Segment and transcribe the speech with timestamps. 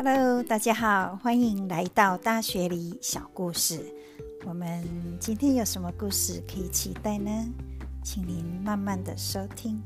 [0.00, 3.84] Hello，大家好，欢迎来到大学里小故事。
[4.46, 4.80] 我们
[5.18, 7.28] 今天有什么故事可以期待呢？
[8.04, 9.82] 请您慢慢的收听。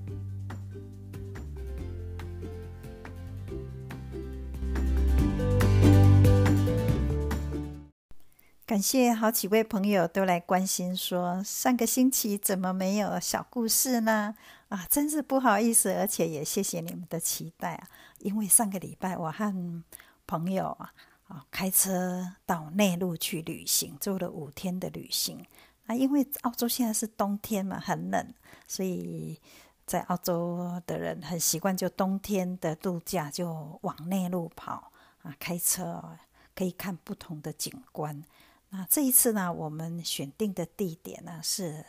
[8.67, 14.35] 感谢好几位朋友都来关心，说上个星期怎么没有小故事呢？
[14.73, 17.89] 啊，真是不好意思，而且也谢谢你们的期待啊！
[18.21, 19.85] 因为上个礼拜我和
[20.27, 20.95] 朋友啊
[21.29, 25.45] 啊开车到内陆去旅行，做了五天的旅行。
[25.85, 28.33] 啊，因为澳洲现在是冬天嘛，很冷，
[28.67, 29.39] 所以
[29.85, 36.17] 在澳洲的人很习惯，就冬天的度假就往内陆跑啊，开车
[36.55, 38.25] 可以看不同的景观。
[38.71, 41.85] 那这一次呢，我们选定的地点呢是。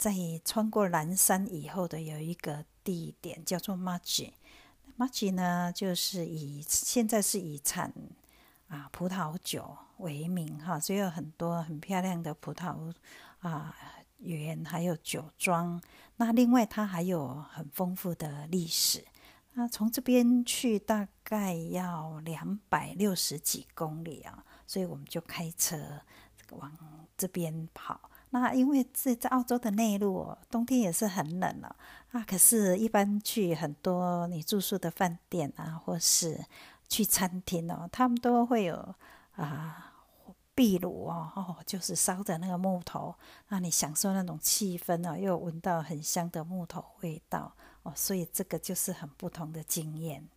[0.00, 0.14] 在
[0.46, 4.34] 穿过蓝山以后的有一个地点叫做 m a g i
[4.96, 7.92] m a g i 呢就是以现在是以产
[8.68, 12.90] 啊葡萄酒为名哈，所以有很多很漂亮的葡萄
[13.40, 13.76] 啊
[14.20, 15.78] 园，还有酒庄。
[16.16, 19.04] 那另外它还有很丰富的历史。
[19.52, 26.00] 那从这边去大概要两百六十几公里啊，所以我们就开车
[26.52, 26.72] 往
[27.18, 28.09] 这边跑。
[28.30, 31.74] 那因为在澳洲的内陆，冬天也是很冷了
[32.12, 32.24] 啊。
[32.26, 36.44] 可是，一般去很多你住宿的饭店啊，或是
[36.88, 38.94] 去餐厅哦，他们都会有
[39.32, 39.92] 啊
[40.54, 43.14] 壁炉哦，哦，就是烧着那个木头，
[43.48, 50.28] 让你享受那种气氛哦，又闻到很香的木头味道哦，所以这个就是很不同的经验。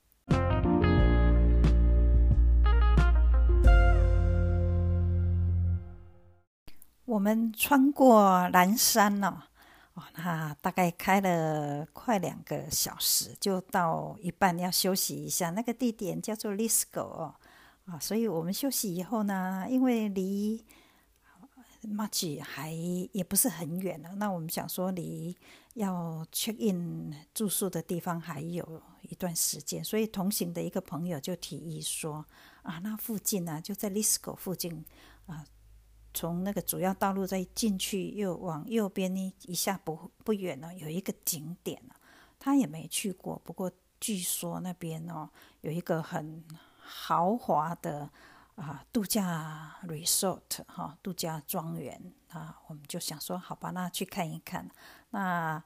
[7.14, 9.44] 我们穿过蓝山哦，
[9.94, 15.52] 哦，那大概开了快两个小时，就到一半要休息一下。
[15.52, 17.36] 那个地点叫做 Lisco 哦，
[17.86, 20.66] 啊，所以我们休息以后呢，因为离
[21.84, 25.38] m a c h 还也不是很远了，那我们想说离
[25.76, 32.26] 要 check in 住宿的地方还有一段时间，所以同行的一个朋友就提议说，
[32.64, 34.84] 啊，那附近呢，就在 Lisco 附近
[35.28, 35.46] 啊。
[36.14, 41.82] 从那个主要道路再进去，又往右边呢一下不不远了，有一个景点
[42.40, 45.30] 他也没去过，不过据说那边哦
[45.62, 46.44] 有一个很
[46.80, 48.10] 豪华的
[48.56, 54.70] 啊度假 resort 哈度假庄园啊，我们就想说好吧，那去看一看。
[55.10, 55.64] 那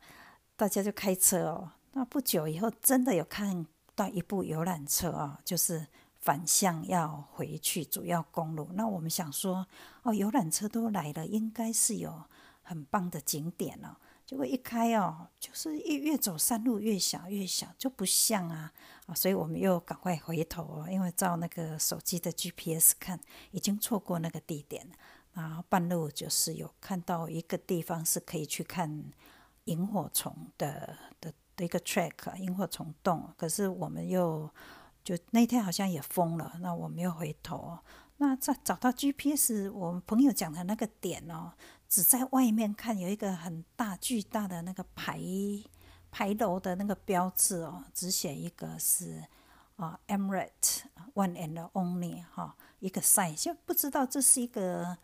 [0.55, 3.65] 大家就开车哦，那不久以后真的有看
[3.95, 5.87] 到一部游览车啊，就是。
[6.27, 9.65] 反向要回去主要公路，那我们想说，
[10.03, 12.21] 哦，游览车都来了，应该是有
[12.63, 13.97] 很棒的景点了。
[14.25, 18.73] 结果一开哦，就是越越走山路越小越小，就不像啊
[19.05, 19.15] 啊！
[19.15, 23.17] 所以我们又赶快回头哦，因为照那个手机的 GPS 看，
[23.51, 24.95] 已经错过那个地点了。
[25.31, 29.01] 然后半路就是有看到一个地方是可以去看
[29.63, 33.33] 萤火虫的的的一个 track，萤火虫洞。
[33.37, 34.51] 可是我们又。
[35.07, 37.79] 就那天好像也封了，那我们又回头，
[38.17, 41.53] 那再找到 GPS，我们朋友讲的那个点哦，
[41.87, 45.17] 只在外面看有一个很大巨大的那个牌
[46.11, 49.23] 牌楼的那个标志哦，只写一个是
[49.77, 50.81] 啊 Emirate
[51.13, 54.97] One and Only 哈一个 sign，就不知道这是一个。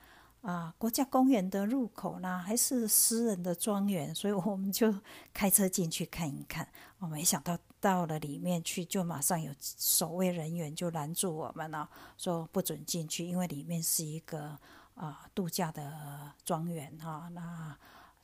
[0.43, 4.93] 啊，国家公园的入口呢，还是私人的庄园，所以我们就
[5.33, 6.67] 开车进去看一看。
[6.99, 14.59] 我没想到到了里面去，就马上有守卫人员就拦住我们了，说不准进去，因为里面是一个
[14.95, 17.29] 啊度假的庄园哈。
[17.31, 17.77] 那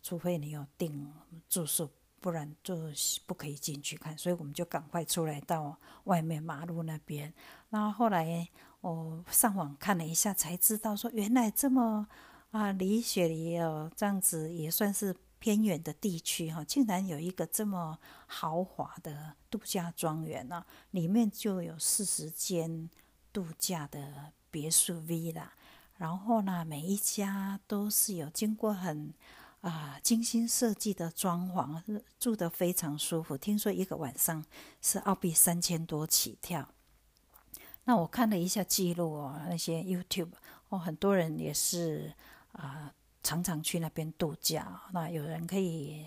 [0.03, 1.09] 除非你有订
[1.47, 1.89] 住宿，
[2.21, 2.75] 不然就
[3.25, 4.17] 不可以进去看。
[4.17, 7.33] 所以我们就赶快出来到外面马路那边。
[7.69, 8.47] 那后来。
[8.81, 12.07] 我上网看了一下，才知道说原来这么
[12.51, 22.89] 啊，离雪梨哦这样子也算是偏远的地区哈，竟然有一个这么豪华的度假庄园呢，里面就有四十间
[23.33, 25.49] 度假的别墅 villa，
[25.97, 29.13] 然后呢，每一家都是有经过很
[29.61, 33.37] 啊精心设计的装潢，住得非常舒服。
[33.37, 34.45] 听说一个晚上
[34.81, 36.69] 是澳币三千多起跳。
[37.85, 40.31] 那我看了一下记录哦，那些 YouTube
[40.69, 42.13] 哦，很多人也是
[42.51, 44.81] 啊，常常去那边度假。
[44.93, 46.05] 那有人可以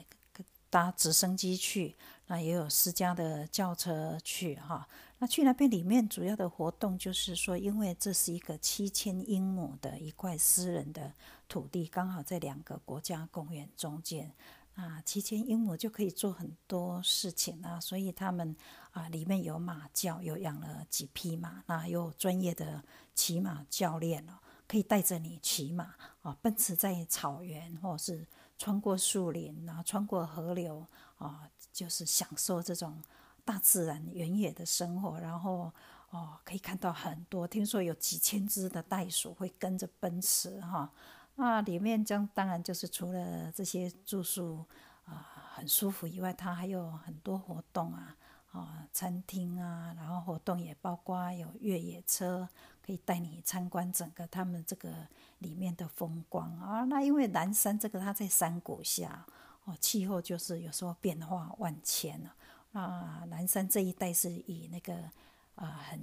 [0.70, 1.96] 搭直升机去，
[2.28, 4.88] 那也有私家的轿车去哈。
[5.22, 11.12] 那去那边里面主要的活动就是说，因为这是一个七千英亩的一块私人的
[11.48, 14.34] 土地，刚好在两个国家公园中间。
[14.74, 18.56] 啊，七千英亩就可以做很多事情啊，所以他们
[18.90, 22.82] 啊里面有马厩，有养了几匹马，那有专业的
[23.14, 24.32] 骑马教练哦，
[24.66, 28.26] 可以带着你骑马啊，奔驰在草原，或是
[28.58, 30.84] 穿过树林，然后穿过河流
[31.18, 33.00] 啊，就是享受这种
[33.44, 35.72] 大自然原野的生活，然后
[36.10, 40.90] 哦可以看到很多，听说有几千只的袋鼠会跟着奔驰哈。
[41.34, 44.64] 那里面将当然就是除了这些住宿
[45.06, 48.16] 啊很舒服以外，它还有很多活动啊，
[48.52, 52.46] 啊餐厅啊，然后活动也包括有越野车，
[52.84, 54.90] 可以带你参观整个他们这个
[55.38, 56.84] 里面的风光啊。
[56.84, 59.26] 那因为南山这个它在山谷下，
[59.64, 62.34] 哦气候就是有时候变化万千了。
[62.72, 65.10] 啊南山这一带是以那个
[65.54, 66.00] 啊很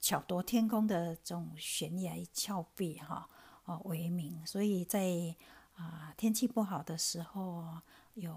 [0.00, 3.28] 巧夺天工的这种悬崖峭壁哈。
[3.66, 5.06] 哦，为名，所以在
[5.76, 7.64] 啊天气不好的时候，
[8.14, 8.34] 有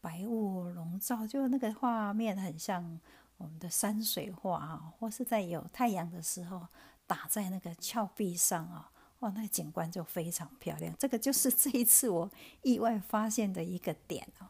[0.00, 2.98] 白雾笼罩，就那个画面很像
[3.36, 6.66] 我们的山水画啊，或是在有太阳的时候
[7.06, 10.92] 打在那个峭壁上啊，哇，那个景观就非常漂亮。
[10.98, 12.28] 这个就是这一次我
[12.62, 14.48] 意外发现的一个点，哦，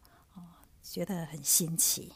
[0.92, 2.12] 觉得很新奇。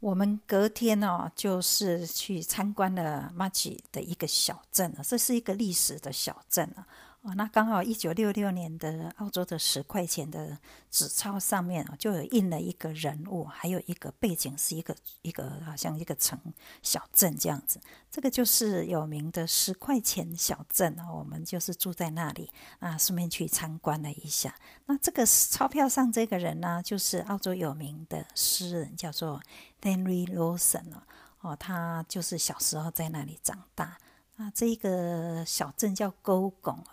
[0.00, 6.86] 我们隔天哦，就是去参观了马吉的一个小镇啊，这是一个历史的小镇啊。
[7.24, 10.58] 哦，那刚好一九六六年的澳洲的十块钱的
[10.90, 16.38] 纸钞上面啊，就有印了一个人物，还有一个背景是一个一个好像一个城
[16.82, 17.80] 小镇这样子。
[18.10, 24.54] 这个就是有名的十块钱小镇啊，我们就是住在那里啊，顺便去参观了一下。
[24.84, 29.40] 那这个钞票上这个人呢，就是澳洲有名的诗人，叫做
[29.80, 31.02] Henry Lawson 哦。
[31.40, 33.96] 哦，他就是小时候在那里长大。
[34.36, 36.84] 那这个小镇叫沟拱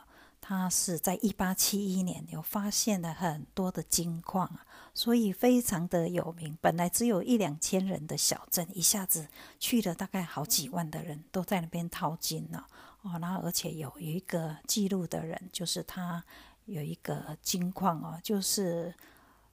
[0.54, 6.58] 他是在一八七一年有发现了很多的金矿啊，所以非常的有名。
[6.60, 9.30] 本来只有一两千人的小镇，一下子
[9.62, 12.68] 去了大概好几万的人都在那边淘金了
[13.02, 13.18] 哦。
[13.22, 16.22] 然后而且有一个记录的人，就是他
[16.66, 18.94] 有一个金矿哦，就是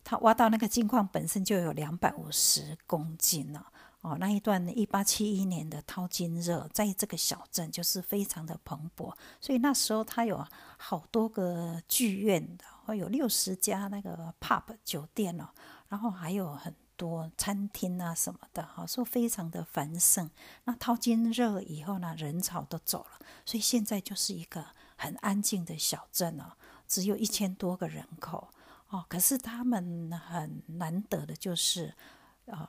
[0.03, 3.65] 他挖到那个金矿本身就有两百五十公斤了。
[4.01, 10.47] 哦，那一段一八七一年的淘金热，在这个小镇就是非常的蓬勃，所以那时候它有
[10.77, 15.49] 好多个剧院的，会有六十家那个 pub 酒店哦，
[15.89, 20.31] 然后还有很多餐厅啊什么的，哈，说非常的繁盛。
[20.63, 24.65] 那淘金热以后呢，人潮都走了，所以现在就是一个
[24.97, 26.53] 很安静的小镇哦，
[26.87, 28.49] 只有一千多个人口
[28.91, 31.97] 哦，可是他们很难得的就是，
[32.45, 32.69] 呃。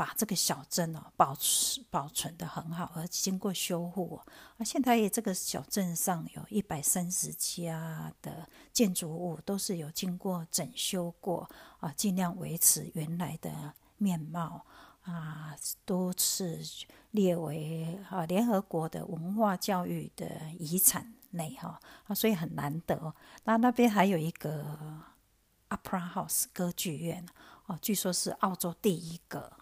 [0.00, 4.18] 把这个小镇哦保持保存的很好，而经过修护
[4.56, 11.46] 啊，现在这个小镇上有一百三十家的建筑物都是有经过整修过
[11.80, 14.64] 啊，尽量维持原来的面貌
[15.02, 15.54] 啊，
[15.84, 16.64] 都是
[17.10, 20.26] 列为啊联合国的文化教育的
[20.58, 23.14] 遗产内哈啊，所以很难得。
[23.44, 24.78] 那那边还有一个
[25.68, 27.26] Opera House 歌剧院
[27.66, 29.59] 哦，据说是澳洲第一个。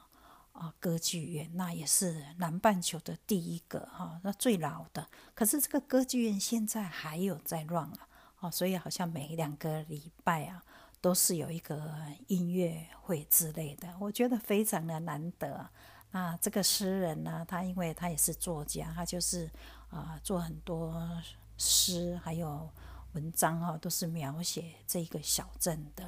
[0.58, 5.06] 啊，歌剧院那也是南半球的第一个哈，那最老的。
[5.32, 8.08] 可是这个歌剧院现在还有在 run 啊，
[8.40, 10.64] 哦，所以好像每两个礼拜啊，
[11.00, 11.94] 都是有一个
[12.26, 15.70] 音乐会之类的，我觉得非常的难得。
[16.10, 19.48] 那这个诗人呢，他因为他也是作家，他就是
[19.90, 21.22] 啊，做很多
[21.56, 22.68] 诗还有
[23.12, 26.04] 文章哈，都是描写这个小镇的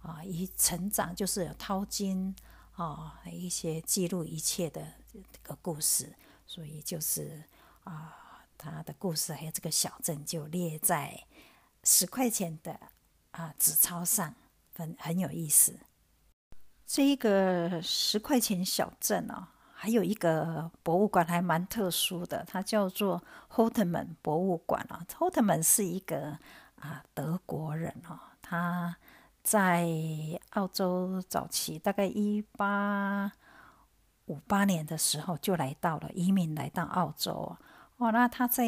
[0.00, 2.34] 啊，以成长就是有淘金。
[2.76, 6.14] 哦，一些记录一切的这个故事，
[6.46, 7.44] 所以就是
[7.84, 11.26] 啊，他的故事还有这个小镇就列在
[11.84, 12.80] 十块钱的
[13.32, 14.34] 啊纸钞上，
[14.74, 15.78] 很很有意思。
[16.86, 25.06] 这一个十块钱小镇啊，还有一个博物馆还蛮特殊的，它叫做 Holtman 博物馆啊。
[25.12, 26.38] Holtman 是一个
[26.76, 28.96] 啊德国人啊，他。
[29.42, 29.88] 在
[30.50, 33.32] 澳洲早期，大概一八
[34.26, 37.56] 五八年的时候就来到了移民来到澳洲
[37.96, 38.12] 哦。
[38.12, 38.64] 那他在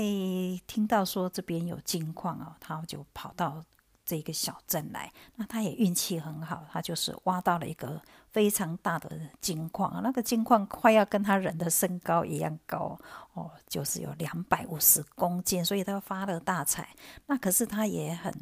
[0.66, 3.64] 听到说这边有金矿哦，他就跑到
[4.04, 5.12] 这个小镇来。
[5.36, 8.02] 那他也运气很好，他就是挖到了一个
[8.32, 12.98] 非常大的金矿，那个金矿快要跟他人的身高一样高
[13.34, 16.88] 哦，就是有两百五十公斤，所以他发了大财。
[17.26, 18.34] 那可是他也很。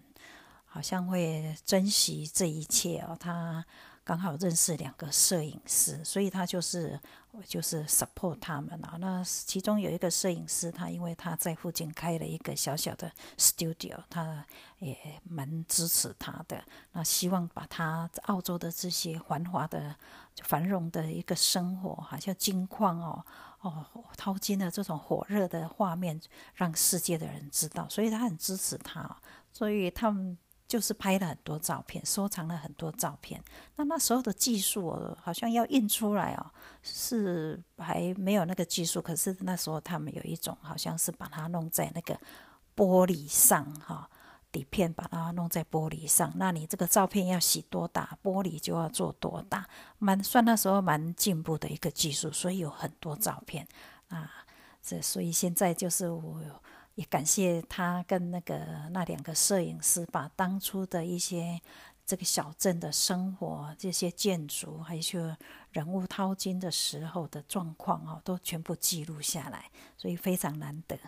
[0.73, 3.63] 好像会珍惜这一切哦，他
[4.03, 6.99] 刚好认识两个摄影师，所以他就是
[7.47, 8.97] 就是 support 他们啊。
[8.99, 14.45] 那其中有一个摄影师，他因为他在附近开了一个小小的 studio，他
[14.79, 16.65] 也蛮支持他的。
[16.93, 19.95] 那希望把他澳洲的这些繁华的、
[20.43, 23.23] 繁荣的一个生活，好像金矿哦
[23.61, 23.87] 哦
[24.17, 26.19] 淘金的这种火热的画面，
[26.55, 29.19] 让世界的人知道，所以他很支持他。
[29.53, 30.39] 所以他们。
[30.73, 33.39] 就是拍了很多照片，收藏了很多照片。
[33.77, 36.51] 那那时候的技术好像要印出来哦，
[36.83, 39.03] 是还没有那个技术。
[39.03, 42.19] 可是那时候他们有一种，好像是把它弄在那个
[42.75, 44.09] 玻璃上哈，
[44.51, 46.33] 底片把它弄在玻璃上。
[46.37, 52.33] 那你这个照片要洗多大，玻璃就要做多大，蛮算那时候蛮进步的一个技术。
[52.33, 53.69] 所以有很多照片
[54.09, 54.33] 啊，
[54.81, 56.41] 这所以现在就是我。
[56.95, 61.61] 也感谢他跟那个那两个摄影师，把当初的一些
[62.05, 65.37] 这个小镇的生活、这些建筑，还有
[65.71, 70.99] 人物淘金的时候的状况哦，都全部记录下来，所以非常难得。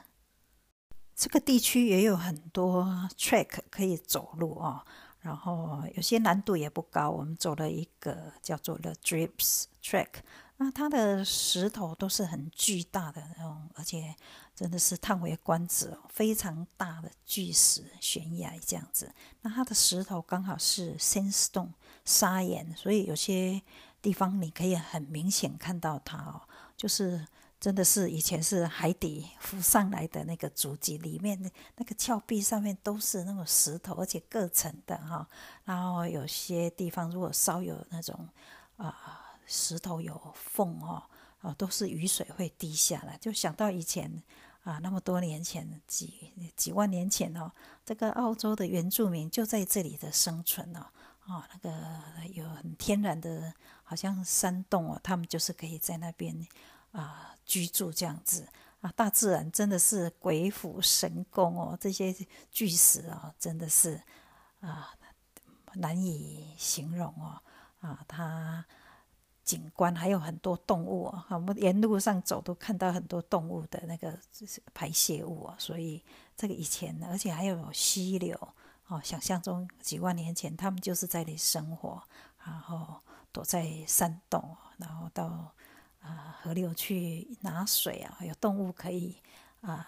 [1.14, 2.84] 这个地区也有很多
[3.16, 4.84] track 可以走路哦，
[5.20, 7.10] 然后有些难度也不高。
[7.10, 10.08] 我们走了一个叫做 The Drips Track，
[10.56, 14.14] 那它的石头都是很巨大的那种，而且。
[14.56, 19.12] 真的是叹为观止哦，非常大的巨石悬崖这样子。
[19.40, 21.73] 那它的石头刚好是 sandstone
[22.04, 23.61] 砂岩，所以有些
[24.00, 26.40] 地方你可以很明显看到它哦，
[26.76, 27.26] 就是
[27.58, 35.28] 真的是以前是海底浮上来的那个足迹，里面那那个峭壁上面都是那种石头，而且各层的哈。
[35.64, 38.28] 然后有些地方如果稍有那种
[38.76, 41.02] 啊石头有缝哦，
[41.40, 44.22] 哦都是雨水会滴下来，就想到以前。
[44.64, 47.52] 啊，那么多年前，几几万年前哦，
[47.84, 50.86] 这个澳洲的原住民就在这里的生存哦，
[51.26, 56.34] 啊，那个有很天然的，好像山洞哦，他们就是可以在那边
[56.92, 58.48] 啊居住这样子
[58.80, 62.16] 啊，大自然真的是鬼斧神工哦，这些
[62.50, 64.00] 巨石哦，真的是
[64.60, 64.94] 啊
[65.74, 67.38] 难以形容哦，
[67.80, 68.64] 啊，它。
[69.44, 74.18] 景观还有很多动物啊，我们沿路上走都看到很多动物的那个
[74.72, 76.02] 排泄物啊，所以
[76.34, 78.34] 这个以前，而且还有溪流
[78.86, 82.02] 哦，想象中几万年前他们就是在里生活，
[82.42, 85.52] 然后躲在山洞，然后到
[86.00, 89.18] 啊河流去拿水啊，有动物可以
[89.60, 89.86] 啊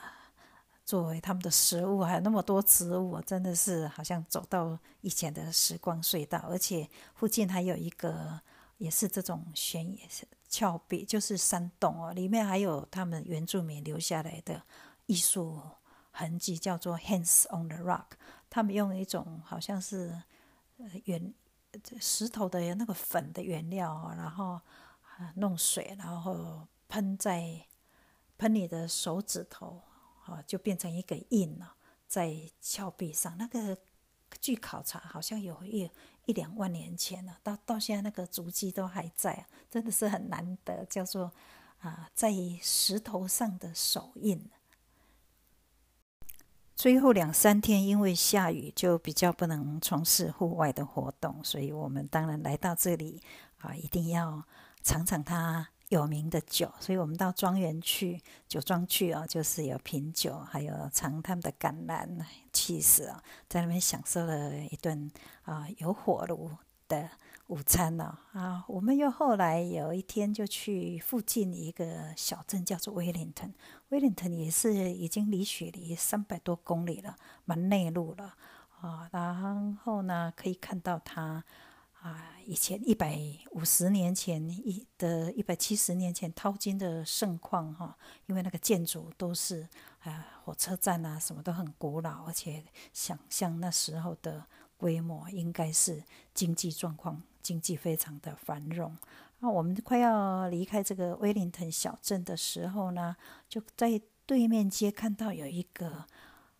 [0.84, 8.38] 作为他们的食物，还有那么多植物，真的是好像走到以前的时光隧道，而且附近还有一个。
[8.78, 10.08] 也是这种悬崖
[10.48, 14.62] 峭壁，就是山洞哦，里面还有他们原住民留下来的
[15.06, 15.60] 艺术
[16.10, 18.12] 痕迹，叫做 Hands on the Rock。
[18.48, 20.22] 他们用一种好像是
[20.78, 21.34] 呃原
[21.98, 24.60] 石头的那个粉的原料，然后
[25.34, 27.66] 弄水，然后喷在
[28.38, 29.82] 喷你的手指头，
[30.26, 33.36] 啊，就变成一个印了，在峭壁上。
[33.36, 33.76] 那个
[34.40, 35.90] 据考察，好像有一。
[36.26, 41.32] 一两万年前了，到到现在那个足迹都还在，真的是很难得，叫做
[41.78, 42.30] 啊，在
[42.60, 44.50] 石头上的手印。
[46.74, 53.22] 最后两三天因为下雨，就比较不能从事户外的活动，所以我们当然来到这里
[53.58, 54.44] 啊，一定要
[54.82, 55.70] 尝尝它。
[55.88, 62.08] 有名的酒，所以我们到庄园去酒庄去啊，就是有品酒，还有尝他们的橄榄
[62.52, 65.08] 气势啊，在那边享受了一顿
[65.44, 66.50] 啊有火炉
[66.88, 67.08] 的
[67.46, 68.64] 午餐呢啊。
[68.66, 73.54] 我们又后来有一天就去附近一个小镇，叫做威灵顿。
[73.90, 77.14] 威灵顿也是已经离雪梨三百多公里了，
[77.44, 78.34] 蛮内陆了
[78.80, 79.08] 啊。
[79.12, 81.44] 然后呢，可以看到它。
[82.06, 83.18] 啊，以前一百
[83.50, 89.68] 五十年前一的一百七十年前淘金的盛况哈，因为那个建筑都是
[90.04, 94.46] 啊火车站啊，什么都很古老，而且想象那时候的
[94.76, 98.96] 规模，应该是经济状况经济非常的繁荣。
[99.40, 103.16] 那我们快要离开这个威灵顿小镇的时候呢，
[103.48, 106.04] 就在对面街看到有一个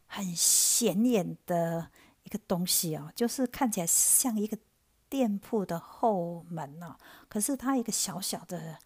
[0.07, 1.93] 很显眼的
[2.25, 4.59] 一个东西哦，就是看起来像一个。
[5.17, 6.95] 店铺的后门呢？
[7.27, 8.77] 可是它一个小小的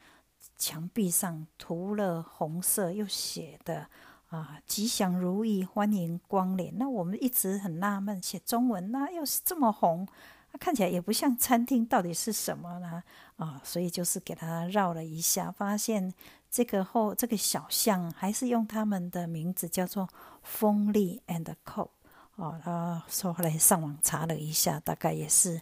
[0.56, 3.88] 墙壁上涂了红色，又写的
[4.28, 6.74] 啊“吉祥如意，欢迎光临”。
[6.78, 10.06] 那我们一直很纳闷，写中文那又是这么红，
[10.52, 13.02] 它看起来也不像餐厅，到底是什么呢？
[13.34, 16.14] 啊，所以就是给它绕了一下，发现
[16.48, 20.08] 这个后这个小巷还是用他们的名字叫做
[20.44, 21.88] “风力 and Co”。
[22.36, 25.60] 哦，他说后来上网查了一下，大概也是。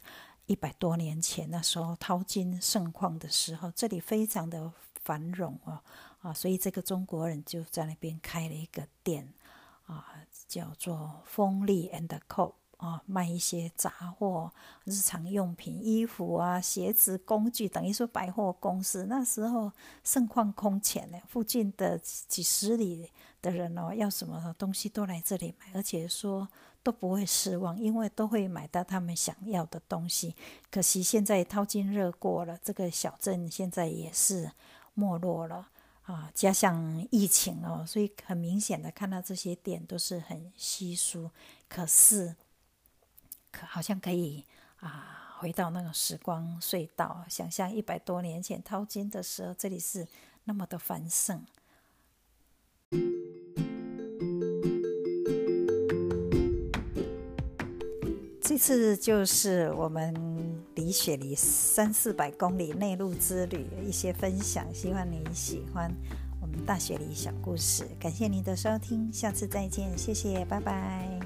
[0.49, 4.73] 一百多年前那时候淘金盛况的时候，这里非常的
[5.05, 5.81] 繁荣哦，
[6.21, 9.33] 啊，所以这个中国人就在那边开了一个店，
[9.87, 10.05] 啊，
[10.49, 12.55] 叫做风力 and Co。
[12.78, 14.52] 啊，卖一些杂货、
[14.85, 19.07] 日常用品、衣服啊、鞋子、工具，等于说百货公司。
[19.07, 19.73] 那时候
[20.05, 23.11] 盛况空前呢，附近的几十里
[23.43, 26.49] 的人哦，要什么东西都来这里买，而且说
[26.83, 30.35] 都不会失望，因为都会买到他们想要的东西。
[30.71, 34.51] 可惜现在淘金热过了，这个小镇现在也是
[34.95, 35.69] 没落了
[36.03, 41.31] 啊，加上疫情哦，所以很明显的看到这些店都是很稀疏。
[41.69, 42.37] 可是。
[43.51, 44.45] 可好像可以
[44.81, 50.07] 啊，回到那个时光隧道，想象一百多年前淘金的时候，这里是
[50.45, 51.43] 那么的繁盛。
[58.59, 60.15] 次就是我们
[60.75, 65.91] 离雪梨三四百公里内陆之旅一些分享，希望你喜欢
[66.43, 67.87] 我们大雪梨小故事。
[67.99, 71.18] 感谢您的收听，下次再见，谢谢，拜拜。